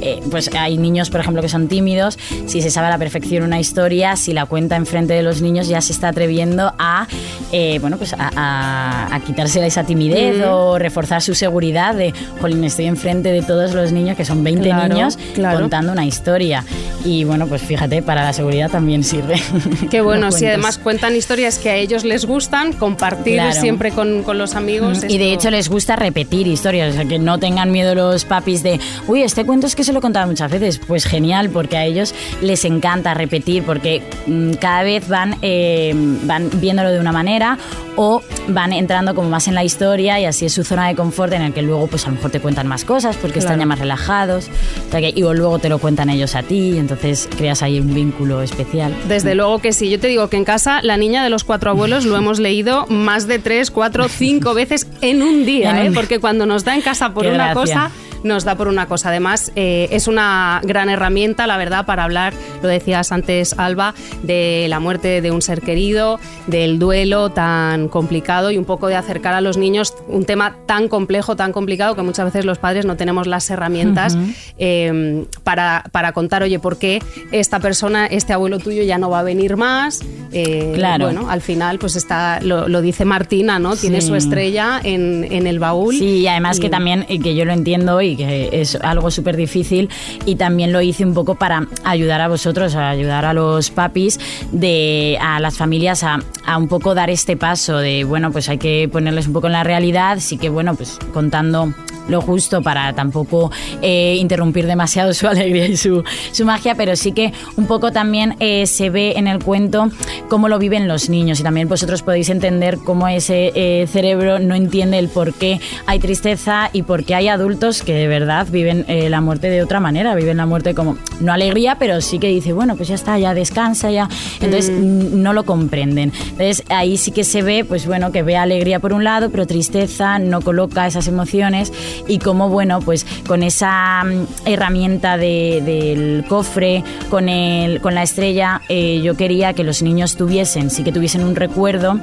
eh, 0.00 0.20
pues 0.30 0.50
hay 0.54 0.78
niños, 0.78 1.10
por 1.10 1.20
ejemplo, 1.20 1.42
que 1.42 1.48
son 1.48 1.68
tímidos, 1.68 2.18
si 2.46 2.62
se 2.62 2.70
sabe 2.70 2.88
a 2.88 2.90
la 2.90 2.98
perfección 2.98 3.44
una 3.44 3.60
historia, 3.60 4.16
si 4.16 4.32
la 4.32 4.46
cuenta 4.46 4.76
enfrente 4.76 5.14
de 5.14 5.22
los 5.22 5.42
niños 5.42 5.68
ya 5.68 5.80
se 5.80 5.92
está 5.92 6.08
atreviendo 6.08 6.72
a, 6.78 7.06
eh, 7.52 7.78
bueno, 7.80 7.96
pues 7.96 8.14
a, 8.18 9.14
a, 9.14 9.20
quitársela 9.20 9.66
esa 9.66 9.84
timidez 9.84 10.44
o 10.46 10.78
reforzar 10.78 11.22
su 11.22 11.34
seguridad 11.34 11.94
de, 11.94 12.12
jolín, 12.40 12.64
estoy 12.64 12.86
enfrente 12.86 13.30
de 13.30 13.42
todos 13.42 13.74
los 13.74 13.92
niños, 13.92 14.16
que 14.16 14.24
son 14.24 14.44
20 14.44 14.72
niños, 14.72 15.18
contando 15.34 15.92
una 15.92 16.04
historia. 16.04 16.64
Y 17.04 17.24
bueno, 17.24 17.46
pues 17.46 17.62
fíjate, 17.62 18.02
para 18.02 18.24
la 18.24 18.32
seguridad 18.32 18.70
también 18.70 19.04
sirve. 19.04 19.40
Qué 19.90 20.00
bueno, 20.00 20.32
si 20.32 20.46
además 20.46 20.78
cuentan 20.78 21.14
historias 21.14 21.58
que 21.58 21.70
a 21.70 21.76
ellos 21.76 22.04
les 22.04 22.26
gustan, 22.26 22.72
compartir 22.72 23.40
siempre 23.52 23.92
con, 23.92 24.22
con, 24.22 24.38
los 24.38 24.54
amigos. 24.54 25.04
Y 25.08 25.18
de 25.18 25.32
hecho 25.32 25.50
les 25.50 25.68
gusta 25.68 25.96
repetir 25.96 26.46
historias, 26.46 26.94
o 26.94 26.96
sea, 26.96 27.04
que 27.04 27.18
no 27.18 27.38
tengan 27.38 27.70
miedo 27.70 27.94
los 27.94 28.24
papis 28.24 28.62
de, 28.62 28.80
uy, 29.06 29.22
este 29.22 29.44
cuento 29.44 29.66
es 29.66 29.75
que 29.76 29.84
se 29.84 29.92
lo 29.92 30.00
he 30.00 30.02
contado 30.02 30.26
muchas 30.26 30.50
veces. 30.50 30.78
Pues 30.78 31.04
genial, 31.04 31.50
porque 31.50 31.76
a 31.76 31.84
ellos 31.84 32.14
les 32.40 32.64
encanta 32.64 33.14
repetir, 33.14 33.62
porque 33.62 34.02
mm, 34.26 34.54
cada 34.54 34.82
vez 34.82 35.08
van, 35.08 35.36
eh, 35.42 35.92
van 36.24 36.50
viéndolo 36.54 36.90
de 36.90 36.98
una 36.98 37.12
manera 37.12 37.58
o 37.96 38.22
van 38.48 38.72
entrando 38.72 39.14
como 39.14 39.30
más 39.30 39.48
en 39.48 39.54
la 39.54 39.64
historia 39.64 40.20
y 40.20 40.26
así 40.26 40.46
es 40.46 40.52
su 40.52 40.64
zona 40.64 40.88
de 40.88 40.94
confort 40.94 41.32
en 41.32 41.42
el 41.42 41.52
que 41.52 41.62
luego 41.62 41.86
pues 41.86 42.04
a 42.04 42.10
lo 42.10 42.16
mejor 42.16 42.30
te 42.30 42.40
cuentan 42.40 42.66
más 42.66 42.84
cosas 42.84 43.16
porque 43.16 43.38
están 43.38 43.58
ya 43.58 43.66
más 43.66 43.78
relajados 43.78 44.48
y 44.92 45.20
luego 45.20 45.58
te 45.58 45.68
lo 45.68 45.78
cuentan 45.78 46.10
ellos 46.10 46.34
a 46.34 46.42
ti 46.42 46.72
y 46.74 46.78
entonces 46.78 47.28
creas 47.36 47.62
ahí 47.62 47.80
un 47.80 47.94
vínculo 47.94 48.42
especial. 48.42 48.94
Desde 49.08 49.34
luego 49.34 49.58
que 49.58 49.72
sí, 49.72 49.90
yo 49.90 49.98
te 49.98 50.08
digo 50.08 50.28
que 50.28 50.36
en 50.36 50.44
casa 50.44 50.80
La 50.82 50.96
niña 50.96 51.24
de 51.24 51.30
los 51.30 51.44
cuatro 51.44 51.70
abuelos 51.70 52.04
lo 52.04 52.16
hemos 52.16 52.38
leído 52.38 52.86
más 52.88 53.26
de 53.26 53.38
tres, 53.38 53.70
cuatro, 53.70 54.08
cinco 54.08 54.54
veces 54.54 54.86
en 55.00 55.22
un 55.22 55.46
día, 55.46 55.84
¿eh? 55.84 55.90
porque 55.92 56.18
cuando 56.18 56.46
nos 56.46 56.64
da 56.64 56.74
en 56.74 56.82
casa 56.82 57.12
por 57.12 57.26
una 57.26 57.54
cosa 57.54 57.90
nos 58.22 58.44
da 58.44 58.54
por 58.54 58.68
una 58.68 58.86
cosa. 58.86 59.10
Además, 59.10 59.52
eh, 59.56 59.88
es 59.90 60.08
una 60.08 60.60
gran 60.64 60.88
herramienta, 60.88 61.46
la 61.46 61.56
verdad, 61.56 61.86
para 61.86 62.04
hablar, 62.04 62.34
lo 62.62 62.68
decías 62.68 63.12
antes, 63.12 63.54
Alba, 63.58 63.94
de 64.22 64.66
la 64.68 64.80
muerte 64.80 65.20
de 65.20 65.30
un 65.30 65.42
ser 65.42 65.62
querido, 65.62 66.18
del 66.46 66.78
duelo 66.78 67.30
tan 67.30 67.88
complicado 67.88 68.50
y 68.50 68.58
un 68.58 68.64
poco 68.64 68.88
de 68.88 68.96
acercar 68.96 69.34
a 69.34 69.40
los 69.40 69.56
niños 69.56 69.94
un 70.08 70.24
tema 70.24 70.56
tan 70.66 70.88
complejo, 70.88 71.36
tan 71.36 71.52
complicado, 71.52 71.94
que 71.94 72.02
muchas 72.02 72.26
veces 72.26 72.44
los 72.44 72.58
padres 72.58 72.86
no 72.86 72.96
tenemos 72.96 73.26
las 73.26 73.48
herramientas 73.50 74.16
eh, 74.58 75.24
para, 75.44 75.84
para, 75.92 76.12
contar, 76.12 76.42
oye, 76.42 76.58
¿por 76.58 76.78
qué 76.78 77.00
esta 77.32 77.60
persona, 77.60 78.06
este 78.06 78.32
abuelo 78.32 78.58
tuyo 78.58 78.82
ya 78.82 78.98
no 78.98 79.10
va 79.10 79.20
a 79.20 79.22
venir 79.22 79.56
más? 79.56 80.00
Eh, 80.32 80.72
claro. 80.74 81.06
Bueno, 81.06 81.30
al 81.30 81.40
final, 81.40 81.78
pues 81.78 81.96
está, 81.96 82.40
lo, 82.40 82.80
dice 82.80 83.04
Martina, 83.04 83.58
¿no? 83.58 83.76
Tiene 83.76 84.00
su 84.00 84.14
estrella 84.14 84.80
en, 84.82 85.26
en, 85.30 85.46
el 85.46 85.58
baúl. 85.58 85.94
Sí, 85.96 86.20
y 86.20 86.26
además 86.26 86.60
que 86.60 86.68
también, 86.68 87.06
que 87.06 87.34
yo 87.34 87.44
lo 87.44 87.52
entiendo 87.52 88.00
y 88.00 88.15
que 88.16 88.48
es 88.52 88.76
algo 88.76 89.10
súper 89.10 89.36
difícil 89.36 89.88
y 90.24 90.36
también 90.36 90.72
lo 90.72 90.80
hice 90.80 91.04
un 91.04 91.14
poco 91.14 91.34
para 91.34 91.66
ayudar 91.84 92.20
a 92.20 92.28
vosotros, 92.28 92.74
a 92.74 92.90
ayudar 92.90 93.24
a 93.24 93.32
los 93.32 93.70
papis, 93.70 94.18
de, 94.52 95.18
a 95.20 95.40
las 95.40 95.56
familias 95.56 96.02
a, 96.02 96.18
a 96.44 96.58
un 96.58 96.68
poco 96.68 96.94
dar 96.94 97.10
este 97.10 97.36
paso 97.36 97.78
de, 97.78 98.04
bueno, 98.04 98.32
pues 98.32 98.48
hay 98.48 98.58
que 98.58 98.88
ponerles 98.90 99.26
un 99.26 99.32
poco 99.32 99.46
en 99.46 99.54
la 99.54 99.64
realidad, 99.64 100.18
sí 100.20 100.38
que, 100.38 100.48
bueno, 100.48 100.74
pues 100.74 100.98
contando 101.12 101.72
lo 102.08 102.20
justo 102.20 102.62
para 102.62 102.92
tampoco 102.92 103.50
eh, 103.82 104.16
interrumpir 104.18 104.66
demasiado 104.66 105.12
su 105.14 105.26
alegría 105.28 105.66
y 105.66 105.76
su, 105.76 106.04
su, 106.32 106.44
magia, 106.44 106.74
pero 106.74 106.96
sí 106.96 107.12
que 107.12 107.32
un 107.56 107.66
poco 107.66 107.92
también 107.92 108.36
eh, 108.40 108.66
se 108.66 108.90
ve 108.90 109.14
en 109.16 109.26
el 109.26 109.42
cuento 109.42 109.90
cómo 110.28 110.48
lo 110.48 110.58
viven 110.58 110.88
los 110.88 111.08
niños. 111.08 111.40
Y 111.40 111.42
también 111.42 111.68
vosotros 111.68 112.02
podéis 112.02 112.28
entender 112.28 112.78
cómo 112.78 113.08
ese 113.08 113.52
eh, 113.54 113.86
cerebro 113.86 114.38
no 114.38 114.54
entiende 114.54 114.98
el 114.98 115.08
por 115.08 115.34
qué 115.34 115.60
hay 115.86 115.98
tristeza 115.98 116.70
y 116.72 116.82
por 116.82 117.04
qué 117.04 117.14
hay 117.14 117.28
adultos 117.28 117.82
que 117.82 117.95
de 117.96 118.08
verdad 118.08 118.46
viven 118.50 118.84
la 118.88 119.20
muerte 119.20 119.50
de 119.50 119.62
otra 119.62 119.80
manera, 119.80 120.14
viven 120.14 120.36
la 120.36 120.46
muerte 120.46 120.74
como, 120.74 120.96
no 121.20 121.32
alegría, 121.32 121.76
pero 121.78 122.00
sí 122.00 122.18
que 122.18 122.28
dice, 122.28 122.52
bueno, 122.52 122.76
pues 122.76 122.88
ya 122.88 122.94
está, 122.94 123.18
ya 123.18 123.34
descansa, 123.34 123.90
ya. 123.90 124.08
Entonces 124.40 124.70
mm. 124.70 125.22
no 125.22 125.32
lo 125.32 125.44
comprenden. 125.44 126.12
Entonces 126.30 126.64
ahí 126.68 126.96
sí 126.96 127.10
que 127.10 127.24
se 127.24 127.42
ve, 127.42 127.64
pues 127.64 127.86
bueno, 127.86 128.12
que 128.12 128.22
ve 128.22 128.36
alegría 128.36 128.80
por 128.80 128.92
un 128.92 129.04
lado, 129.04 129.30
pero 129.30 129.46
tristeza, 129.46 130.18
no 130.18 130.40
coloca 130.40 130.86
esas 130.86 131.08
emociones 131.08 131.72
y 132.06 132.18
cómo, 132.18 132.48
bueno, 132.48 132.80
pues 132.80 133.06
con 133.26 133.42
esa 133.42 134.04
mm, 134.04 134.48
herramienta 134.48 135.16
del 135.16 136.24
cofre, 136.28 136.84
con, 137.10 137.28
el, 137.28 137.80
con 137.80 137.94
la 137.94 138.02
estrella, 138.02 138.60
eh, 138.68 139.00
yo 139.02 139.16
quería 139.16 139.52
que 139.52 139.64
los 139.64 139.82
niños 139.82 140.16
tuviesen, 140.16 140.70
sí 140.70 140.84
que 140.84 140.92
tuviesen 140.92 141.24
un 141.24 141.36
recuerdo 141.36 141.98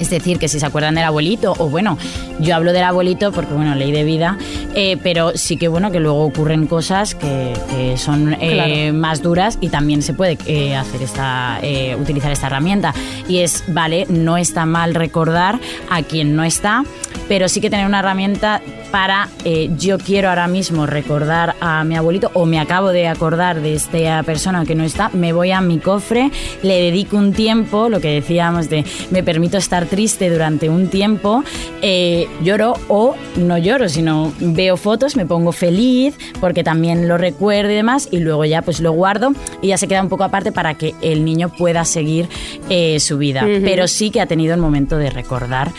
es 0.00 0.10
decir, 0.10 0.38
que 0.38 0.48
si 0.48 0.58
se 0.58 0.66
acuerdan 0.66 0.94
del 0.94 1.04
abuelito, 1.04 1.54
o 1.58 1.68
bueno, 1.68 1.96
yo 2.40 2.56
hablo 2.56 2.72
del 2.72 2.84
abuelito 2.84 3.30
porque, 3.32 3.54
bueno, 3.54 3.74
ley 3.74 3.92
de 3.92 4.04
vida, 4.04 4.38
eh, 4.74 4.96
pero 5.02 5.32
sí 5.36 5.56
que, 5.56 5.68
bueno, 5.68 5.90
que 5.90 6.00
luego 6.00 6.24
ocurren 6.24 6.66
cosas 6.66 7.14
que, 7.14 7.54
son 7.96 8.36
eh, 8.40 8.92
más 8.92 9.22
duras 9.22 9.58
y 9.60 9.68
también 9.68 10.02
se 10.02 10.12
puede 10.12 10.36
hacer 10.74 11.02
esta, 11.02 11.60
utilizar 11.98 12.30
esta 12.32 12.46
herramienta. 12.46 12.94
Y 13.28 13.38
es, 13.38 13.64
vale, 13.68 14.06
no 14.08 14.36
está 14.36 14.66
mal 14.66 14.94
recordar 14.94 15.58
a 15.90 16.02
quien 16.02 16.36
no 16.36 16.44
está, 16.44 16.84
pero 17.28 17.48
sí 17.48 17.60
que 17.60 17.70
tener 17.70 17.86
una 17.86 18.00
herramienta 18.00 18.60
para 18.90 19.28
eh, 19.44 19.70
yo 19.78 19.98
quiero 19.98 20.28
ahora 20.28 20.48
mismo 20.48 20.86
recordar 20.86 21.54
a 21.60 21.84
mi 21.84 21.96
abuelito 21.96 22.30
o 22.34 22.44
me 22.44 22.58
acabo 22.58 22.88
de 22.88 23.06
acordar 23.06 23.60
de 23.60 23.74
esta 23.74 24.22
persona 24.22 24.64
que 24.64 24.74
no 24.74 24.84
está, 24.84 25.10
me 25.12 25.32
voy 25.32 25.50
a 25.52 25.60
mi 25.60 25.78
cofre, 25.78 26.30
le 26.62 26.80
dedico 26.80 27.16
un 27.16 27.32
tiempo, 27.32 27.88
lo 27.88 28.00
que 28.00 28.08
decíamos 28.08 28.68
de 28.68 28.84
me 29.10 29.22
permito 29.22 29.58
estar 29.58 29.86
triste 29.86 30.28
durante 30.30 30.68
un 30.68 30.88
tiempo, 30.88 31.44
eh, 31.82 32.28
lloro 32.42 32.74
o 32.88 33.16
no 33.36 33.58
lloro, 33.58 33.88
sino 33.88 34.32
veo 34.40 34.76
fotos, 34.76 35.16
me 35.16 35.26
pongo 35.26 35.52
feliz 35.52 36.16
porque 36.40 36.64
también 36.64 37.08
lo 37.08 37.16
recuerdo 37.16 37.70
y 37.70 37.76
demás 37.76 38.08
y 38.10 38.18
luego 38.18 38.44
ya 38.44 38.62
pues 38.62 38.80
lo 38.80 38.92
guardo 38.92 39.32
y 39.62 39.68
ya 39.68 39.78
se 39.78 39.88
queda 39.88 40.02
un 40.02 40.08
poco 40.08 40.24
aparte 40.24 40.52
para 40.52 40.74
que 40.74 40.94
el 41.00 41.24
niño 41.24 41.50
pueda 41.50 41.84
seguir 41.84 42.28
eh, 42.68 42.98
su 43.00 43.18
vida. 43.18 43.46
Pero 43.62 43.88
sí 43.88 44.10
que 44.10 44.20
ha 44.20 44.26
tenido 44.26 44.54
el 44.54 44.60
momento 44.60 44.96
de 44.96 45.10
recordar 45.10 45.72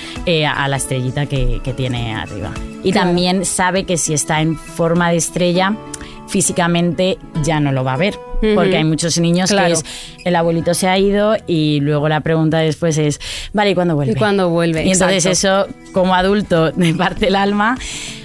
a 0.47 0.67
la 0.67 0.77
estrellita 0.77 1.20
que, 1.25 1.61
que 1.63 1.73
tiene 1.73 2.15
arriba. 2.15 2.51
Y 2.83 2.91
también 2.91 3.45
sabe 3.45 3.85
que 3.85 3.97
si 3.97 4.13
está 4.13 4.41
en 4.41 4.57
forma 4.57 5.11
de 5.11 5.17
estrella, 5.17 5.75
físicamente 6.31 7.17
ya 7.43 7.59
no 7.59 7.71
lo 7.71 7.83
va 7.83 7.93
a 7.93 7.97
ver. 7.97 8.15
Porque 8.55 8.77
hay 8.77 8.83
muchos 8.83 9.19
niños 9.19 9.51
que 9.51 9.71
es, 9.71 9.85
el 10.25 10.35
abuelito 10.35 10.73
se 10.73 10.87
ha 10.87 10.97
ido 10.97 11.35
y 11.45 11.79
luego 11.81 12.09
la 12.09 12.21
pregunta 12.21 12.57
después 12.57 12.97
es, 12.97 13.19
vale, 13.53 13.71
¿y 13.71 13.75
cuándo 13.75 13.95
vuelve? 13.95 14.13
¿Y 14.13 14.15
cuándo 14.15 14.49
vuelve? 14.49 14.83
Y 14.83 14.91
entonces 14.91 15.27
eso, 15.27 15.67
como 15.91 16.15
adulto, 16.15 16.71
me 16.75 16.95
parte 16.95 17.27
el 17.27 17.35
alma, 17.35 17.77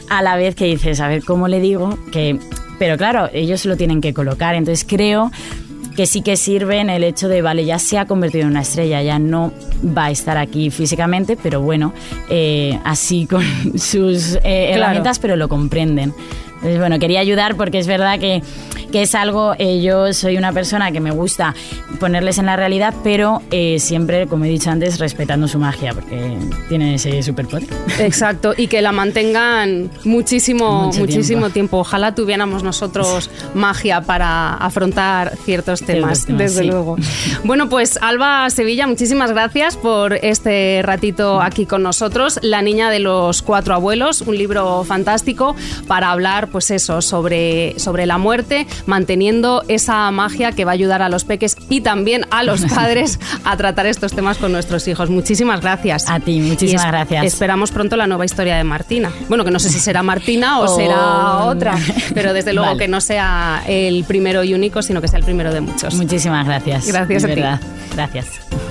a 0.09 0.23
la 0.23 0.37
vez 0.37 0.55
que 0.55 0.65
dices, 0.65 1.00
a 1.00 1.09
ver, 1.09 1.23
¿cómo 1.23 1.49
le 1.49 1.61
digo? 1.61 1.99
que 2.12 2.38
Pero 2.79 2.97
claro, 2.97 3.29
ellos 3.35 3.67
lo 3.67 3.76
tienen 3.76 4.00
que 4.00 4.15
colocar. 4.15 4.55
Entonces 4.55 4.87
creo 4.88 5.31
que 5.97 6.07
sí 6.07 6.23
que 6.23 6.37
sirve 6.37 6.79
en 6.79 6.91
el 6.91 7.03
hecho 7.03 7.29
de, 7.29 7.43
vale, 7.43 7.65
ya 7.65 7.79
se 7.79 7.99
ha 7.99 8.07
convertido 8.07 8.45
en 8.45 8.50
una 8.50 8.61
estrella, 8.61 9.03
ya 9.03 9.19
no 9.19 9.53
va 9.97 10.07
a 10.07 10.11
estar 10.11 10.37
aquí 10.37 10.71
físicamente, 10.71 11.37
pero 11.43 11.61
bueno, 11.62 11.93
eh, 12.29 12.79
así 12.85 13.26
con 13.26 13.43
sus 13.79 14.37
eh, 14.45 14.73
herramientas, 14.73 15.19
pero 15.19 15.37
lo 15.37 15.49
comprenden. 15.49 16.15
Entonces, 16.57 16.79
bueno, 16.79 16.99
quería 16.99 17.21
ayudar 17.21 17.57
porque 17.57 17.79
es 17.79 17.87
verdad 17.87 18.19
que, 18.19 18.43
que 18.91 19.03
es 19.03 19.15
algo, 19.15 19.55
eh, 19.59 19.83
yo 19.83 20.13
soy 20.13 20.37
una 20.37 20.53
persona 20.53 20.91
que 20.91 21.01
me 21.01 21.11
gusta 21.11 21.55
ponerles 22.01 22.39
en 22.39 22.47
la 22.47 22.57
realidad, 22.57 22.95
pero 23.05 23.43
eh, 23.51 23.79
siempre, 23.79 24.27
como 24.27 24.45
he 24.45 24.49
dicho 24.49 24.71
antes, 24.71 24.99
respetando 24.99 25.49
su 25.49 25.59
magia, 25.59 25.93
porque 25.93 26.37
tienen 26.69 26.95
ese 26.95 27.23
superpoder. 27.23 27.69
Exacto, 27.99 28.55
y 28.57 28.69
que 28.69 28.83
la 28.83 28.93
mantengan 28.93 29.91
muchísimo, 30.05 30.91
muchísimo 30.99 31.51
tiempo. 31.51 31.79
Ojalá 31.79 32.15
tuviéramos 32.15 32.63
nosotros 32.63 33.31
magia 33.55 34.01
para 34.01 34.55
afrontar 34.55 35.37
ciertos 35.45 35.83
temas, 35.83 36.27
desde 36.27 36.65
luego. 36.65 36.97
Bueno, 37.45 37.69
pues 37.69 37.99
Alba 38.01 38.49
Sevilla, 38.51 38.87
muchísimas 38.87 39.31
gracias 39.31 39.77
por 39.77 40.15
este 40.15 40.81
ratito 40.83 41.41
aquí 41.41 41.67
con 41.67 41.83
nosotros. 41.83 42.41
La 42.43 42.63
niña 42.63 42.91
de 42.91 42.99
los 42.99 43.43
cuatro 43.43 43.75
abuelos, 43.75 44.23
un 44.23 44.37
libro 44.37 44.85
fantástico 44.85 45.55
para 45.87 46.11
hablar 46.11 46.46
pues 46.47 46.71
eso, 46.71 47.03
sobre, 47.03 47.79
sobre 47.79 48.07
la 48.07 48.19
muerte, 48.19 48.67
manteniendo 48.87 49.65
esa 49.69 50.11
magia 50.11 50.53
que 50.53 50.65
va 50.65 50.73
a 50.73 50.75
ayudar 50.75 51.03
a 51.03 51.09
los 51.09 51.25
peques 51.25 51.57
y 51.69 51.81
también 51.81 52.26
a 52.31 52.43
los 52.43 52.62
padres 52.75 53.19
a 53.45 53.57
tratar 53.57 53.87
estos 53.87 54.12
temas 54.12 54.38
con 54.38 54.53
nuestros 54.53 54.87
hijos. 54.88 55.11
Muchísimas 55.11 55.61
gracias. 55.61 56.09
A 56.09 56.21
ti, 56.21 56.41
muchísimas 56.41 56.87
gracias. 56.87 57.25
Esperamos 57.25 57.71
pronto 57.71 57.97
la 57.97 58.07
nueva 58.07 58.25
historia 58.25 58.57
de 58.57 58.65
Martina. 58.65 59.12
Bueno, 59.29 59.45
que 59.45 59.50
no 59.50 59.59
sé 59.59 59.69
si 59.69 59.79
será 59.79 60.03
Martina 60.03 60.61
o, 60.61 60.69
será 60.76 61.45
otra, 61.45 61.76
pero 62.15 62.33
desde 62.33 62.53
luego 62.53 62.76
que 62.76 62.88
no 62.88 63.00
sea 63.00 63.62
el 63.67 64.05
primero 64.05 64.45
y 64.45 64.55
único, 64.55 64.83
sino 64.83 65.00
que 65.00 65.09
sea 65.09 65.19
el 65.19 65.25
primero 65.25 65.53
de 65.53 65.61
muchos. 65.61 65.95
Muchísimas 65.95 66.47
gracias. 66.47 66.87
Gracias 66.87 67.25
a 67.25 67.29
ti. 67.29 67.43
Gracias. 67.95 68.65